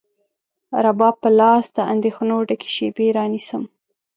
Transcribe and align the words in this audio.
رباب 0.85 1.15
په 1.23 1.29
لاس، 1.39 1.65
د 1.75 1.77
اندېښنو 1.93 2.37
ډکې 2.47 2.69
شیبې 2.75 3.07
رانیسم 3.17 3.63